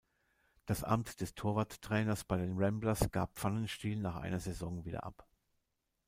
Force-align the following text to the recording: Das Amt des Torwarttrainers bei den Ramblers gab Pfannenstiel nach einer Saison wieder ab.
Das 0.65 0.83
Amt 0.83 1.21
des 1.21 1.35
Torwarttrainers 1.35 2.23
bei 2.23 2.35
den 2.35 2.53
Ramblers 2.57 3.11
gab 3.11 3.35
Pfannenstiel 3.37 3.97
nach 3.99 4.15
einer 4.15 4.39
Saison 4.39 4.83
wieder 4.83 5.03
ab. 5.03 5.27